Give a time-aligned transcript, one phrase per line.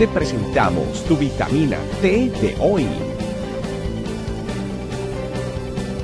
[0.00, 2.88] te presentamos tu vitamina T de hoy.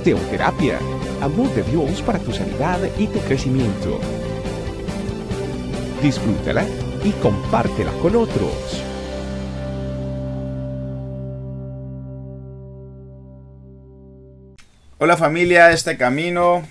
[0.04, 0.78] Teoterapia,
[1.22, 3.98] amor de Dios para tu sanidad y tu crecimiento.
[6.02, 6.66] Disfrútala
[7.04, 8.84] y compártela con otros.
[14.98, 16.66] Hola familia, este camino.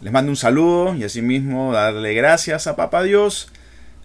[0.00, 3.50] Les mando un saludo y asimismo darle gracias a Papá Dios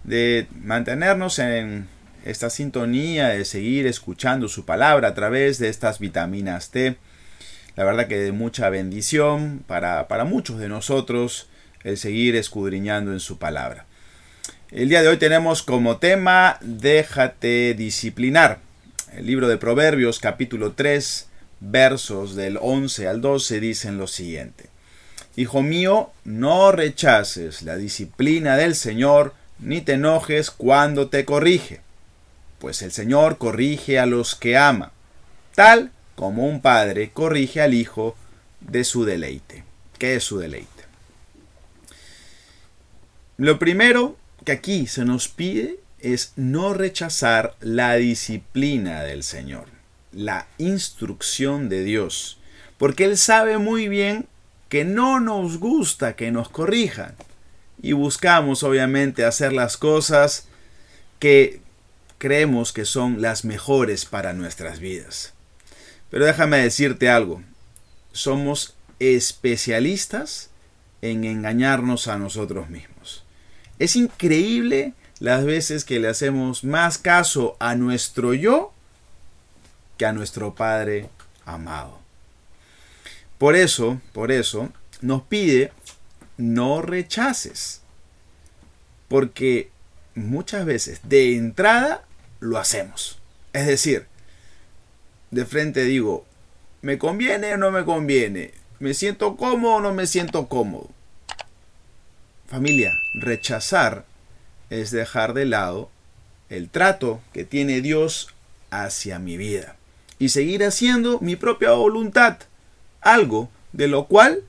[0.04, 1.94] de mantenernos en
[2.26, 6.98] esta sintonía, de seguir escuchando su palabra a través de estas vitaminas T.
[7.76, 11.48] La verdad que de mucha bendición para, para muchos de nosotros
[11.84, 13.86] el seguir escudriñando en su palabra.
[14.72, 18.60] El día de hoy tenemos como tema Déjate disciplinar.
[19.16, 21.28] El libro de Proverbios capítulo 3
[21.60, 24.66] versos del 11 al 12 dicen lo siguiente.
[25.36, 31.82] Hijo mío, no rechaces la disciplina del Señor, ni te enojes cuando te corrige,
[32.66, 34.92] pues el Señor corrige a los que ama,
[35.54, 38.16] tal como un padre corrige al hijo
[38.60, 39.64] de su deleite.
[40.00, 40.86] ¿Qué es su deleite?
[43.38, 49.66] Lo primero que aquí se nos pide es no rechazar la disciplina del Señor,
[50.12, 52.40] la instrucción de Dios,
[52.80, 54.26] porque Él sabe muy bien
[54.70, 57.14] que no nos gusta que nos corrijan
[57.80, 60.48] y buscamos obviamente hacer las cosas
[61.20, 61.64] que
[62.26, 65.36] creemos que son las mejores para nuestras vidas.
[66.10, 67.44] Pero déjame decirte algo,
[68.14, 70.50] somos especialistas
[71.04, 73.24] en engañarnos a nosotros mismos.
[73.78, 78.74] Es increíble las veces que le hacemos más caso a nuestro yo
[79.96, 81.08] que a nuestro Padre
[81.46, 82.00] amado.
[83.38, 85.72] Por eso, por eso, nos pide
[86.38, 87.82] no rechaces.
[89.10, 89.70] Porque
[90.16, 92.05] muchas veces de entrada
[92.46, 93.20] lo hacemos.
[93.54, 94.08] Es decir,
[95.32, 96.26] de frente digo,
[96.82, 98.54] ¿me conviene o no me conviene?
[98.80, 100.90] ¿Me siento cómodo o no me siento cómodo?
[102.48, 104.06] Familia, rechazar
[104.70, 105.90] es dejar de lado
[106.50, 108.30] el trato que tiene Dios
[108.70, 109.76] hacia mi vida
[110.20, 112.38] y seguir haciendo mi propia voluntad,
[113.02, 114.44] algo de lo cual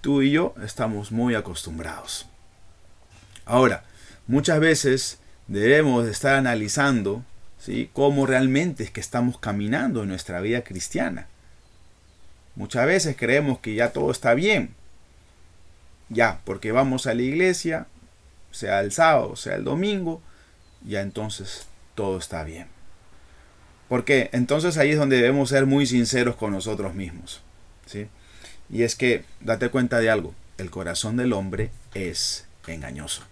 [0.00, 2.26] tú y yo estamos muy acostumbrados.
[3.44, 3.84] Ahora,
[4.26, 7.24] muchas veces debemos de estar analizando
[7.58, 7.90] ¿sí?
[7.92, 11.26] cómo realmente es que estamos caminando en nuestra vida cristiana.
[12.54, 14.74] Muchas veces creemos que ya todo está bien.
[16.08, 17.86] Ya, porque vamos a la iglesia,
[18.50, 20.20] sea el sábado, sea el domingo,
[20.84, 22.66] ya entonces todo está bien.
[23.88, 27.42] Porque entonces ahí es donde debemos ser muy sinceros con nosotros mismos.
[27.86, 28.08] ¿sí?
[28.70, 33.22] Y es que, date cuenta de algo, el corazón del hombre es engañoso.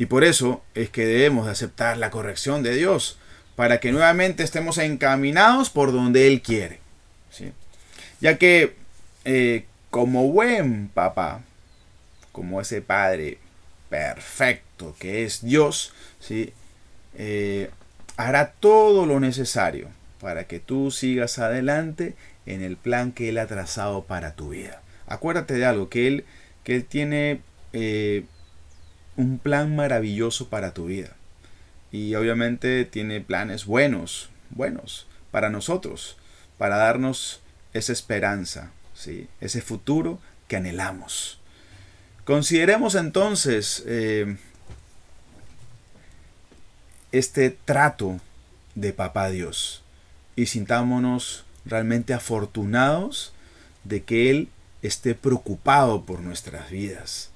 [0.00, 3.18] Y por eso es que debemos de aceptar la corrección de Dios,
[3.54, 6.80] para que nuevamente estemos encaminados por donde Él quiere.
[7.30, 7.52] ¿sí?
[8.18, 8.76] Ya que
[9.26, 11.42] eh, como buen papá,
[12.32, 13.36] como ese padre
[13.90, 16.54] perfecto que es Dios, ¿sí?
[17.14, 17.68] Eh,
[18.16, 22.14] hará todo lo necesario para que tú sigas adelante
[22.46, 24.80] en el plan que Él ha trazado para tu vida.
[25.06, 26.24] Acuérdate de algo, que Él,
[26.64, 27.42] que él tiene
[27.74, 28.24] eh,
[29.16, 31.16] un plan maravilloso para tu vida.
[31.92, 36.16] Y obviamente tiene planes buenos, buenos para nosotros,
[36.58, 37.40] para darnos
[37.72, 39.28] esa esperanza, ¿sí?
[39.40, 41.40] ese futuro que anhelamos.
[42.24, 44.36] Consideremos entonces eh,
[47.12, 48.20] este trato
[48.74, 49.82] de Papá Dios
[50.36, 53.32] y sintámonos realmente afortunados
[53.84, 54.48] de que Él
[54.82, 57.29] esté preocupado por nuestras vidas.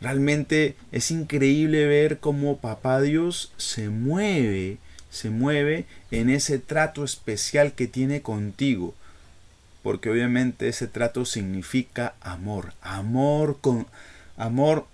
[0.00, 4.78] Realmente es increíble ver cómo Papá Dios se mueve,
[5.10, 8.94] se mueve en ese trato especial que tiene contigo.
[9.82, 13.86] Porque obviamente ese trato significa amor, amor con
[14.36, 14.86] amor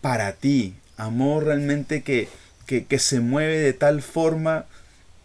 [0.00, 2.28] para ti, amor realmente que,
[2.66, 4.66] que, que se mueve de tal forma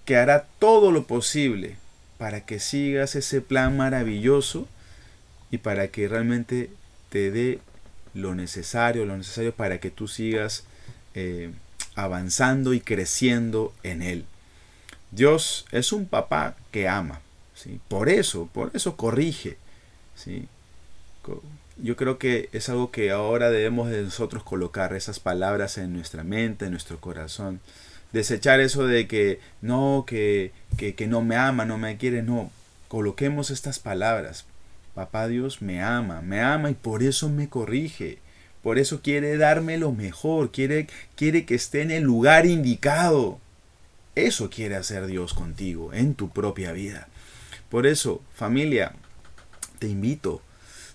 [0.06, 1.76] que hará todo lo posible
[2.18, 4.68] para que sigas ese plan maravilloso
[5.52, 6.70] y para que realmente
[7.10, 7.60] te dé
[8.14, 10.64] lo necesario, lo necesario para que tú sigas
[11.14, 11.52] eh,
[11.96, 14.26] avanzando y creciendo en Él.
[15.12, 17.22] Dios es un papá que ama,
[17.56, 17.80] ¿sí?
[17.88, 19.58] por eso, por eso corrige.
[20.16, 20.48] ¿sí?
[21.78, 26.24] Yo creo que es algo que ahora debemos de nosotros colocar esas palabras en nuestra
[26.24, 27.62] mente, en nuestro corazón
[28.12, 32.52] desechar eso de que no, que, que, no me ama, no me quiere, no.
[32.88, 34.46] Coloquemos estas palabras.
[34.98, 38.18] Papá Dios me ama, me ama y por eso me corrige.
[38.64, 43.38] Por eso quiere darme lo mejor, quiere, quiere que esté en el lugar indicado.
[44.16, 47.10] Eso quiere hacer Dios contigo, en tu propia vida.
[47.70, 48.94] Por eso, familia,
[49.78, 50.42] te invito,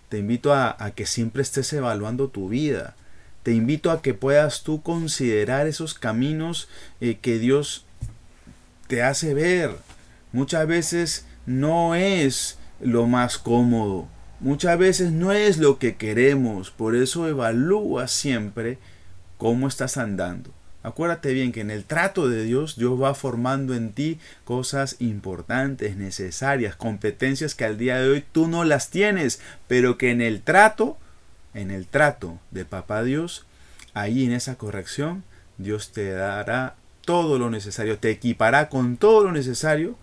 [0.08, 2.96] te invito a, que siempre estés evaluando tu vida.
[3.44, 6.68] Te invito a que puedas tú considerar esos caminos
[7.00, 7.86] eh, que Dios
[8.88, 9.76] te hace ver.
[10.32, 14.08] Muchas veces no es lo más cómodo.
[14.40, 16.70] Muchas veces no es lo que queremos.
[16.70, 18.78] Por eso evalúa siempre
[19.38, 20.50] cómo estás andando.
[20.82, 25.96] Acuérdate bien que en el trato de Dios, Dios va formando en ti cosas importantes,
[25.96, 30.42] necesarias, competencias que al día de hoy tú no las tienes, pero que en el
[30.42, 30.98] trato,
[31.54, 33.46] en el trato de Papá Dios,
[33.94, 35.22] ahí en esa corrección,
[35.56, 36.74] Dios te dará
[37.04, 39.96] todo lo necesario, te equipará con todo lo necesario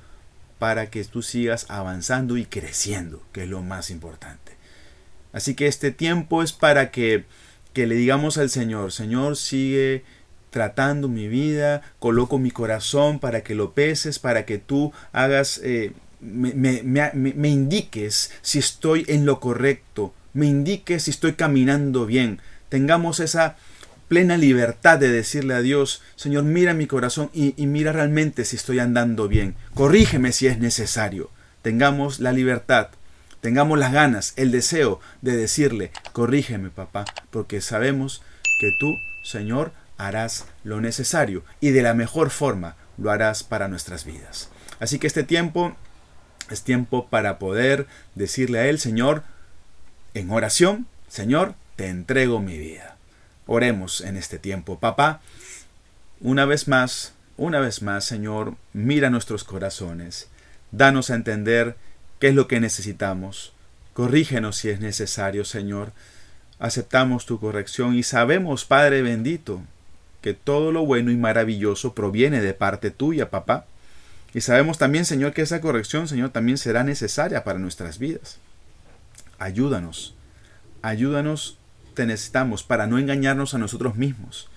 [0.59, 4.57] para que tú sigas avanzando y creciendo, que es lo más importante.
[5.31, 7.25] Así que este tiempo es para que,
[7.73, 10.03] que le digamos al Señor, Señor, sigue
[10.49, 15.93] tratando mi vida, coloco mi corazón para que lo peses, para que tú hagas, eh,
[16.19, 22.41] me, me, indiques si estoy en lo correcto, me indiques si estoy caminando bien.
[22.67, 23.57] Tengamos esa
[24.09, 28.57] plena libertad de decirle a Dios, Señor, mira mi corazón y, y mira realmente si
[28.57, 29.55] estoy andando bien.
[29.73, 31.31] Corrígeme si es necesario.
[31.61, 32.89] Tengamos la libertad
[33.41, 38.21] tengamos las ganas, el deseo de decirle, corrígeme papá, porque sabemos
[38.59, 44.05] que tú, Señor, harás lo necesario y de la mejor forma lo harás para nuestras
[44.05, 44.49] vidas.
[44.79, 45.75] Así que este tiempo
[46.49, 49.23] es tiempo para poder decirle a Él, Señor,
[50.13, 52.97] en oración, Señor, te entrego mi vida.
[53.51, 55.21] Oremos en este tiempo, papá.
[56.21, 60.27] Una vez más, una vez más, Señor, mira nuestros corazones.
[60.71, 61.75] Danos a entender
[62.19, 63.53] qué es lo que necesitamos.
[63.95, 65.93] Corrígenos si es necesario, Señor.
[66.59, 69.63] Aceptamos tu corrección y sabemos, Padre bendito,
[70.21, 73.65] que todo lo bueno y maravilloso proviene de parte tuya, papá.
[74.31, 78.37] Y sabemos también, Señor, que esa corrección, Señor, también será necesaria para nuestras vidas.
[79.39, 80.13] Ayúdanos,
[80.83, 81.57] ayúdanos,
[81.93, 84.49] te necesitamos para no engañarnos a nosotros mismos,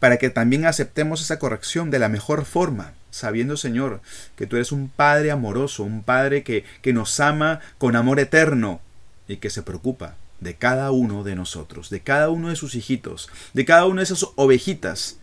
[0.00, 4.00] para que también aceptemos esa corrección de la mejor forma, sabiendo, Señor,
[4.36, 8.80] que tú eres un Padre amoroso, un Padre que, que nos ama con amor eterno
[9.26, 13.28] y que se preocupa de cada uno de nosotros, de cada uno de sus hijitos,
[13.54, 15.18] de cada una de esas ovejitas.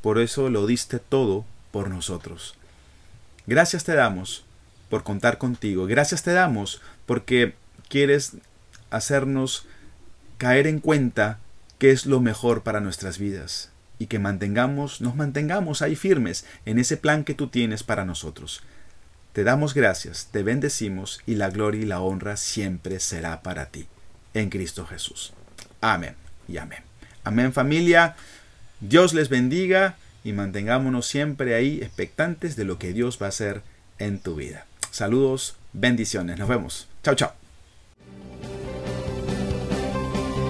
[0.00, 2.54] Por eso lo diste todo por nosotros.
[3.46, 4.44] Gracias te damos
[4.88, 5.86] por contar contigo.
[5.86, 7.54] Gracias te damos porque
[7.88, 8.32] quieres
[8.90, 9.66] hacernos
[10.38, 11.38] caer en cuenta
[11.78, 16.78] qué es lo mejor para nuestras vidas y que mantengamos, nos mantengamos ahí firmes en
[16.78, 18.62] ese plan que tú tienes para nosotros.
[19.32, 23.86] Te damos gracias, te bendecimos y la gloria y la honra siempre será para ti
[24.34, 25.32] en Cristo Jesús.
[25.80, 26.14] Amén
[26.48, 26.82] y amén.
[27.24, 28.16] Amén familia.
[28.80, 33.62] Dios les bendiga y mantengámonos siempre ahí expectantes de lo que Dios va a hacer
[33.98, 34.66] en tu vida.
[34.90, 36.38] Saludos, bendiciones.
[36.38, 36.88] Nos vemos.
[37.02, 37.47] Chao, chao.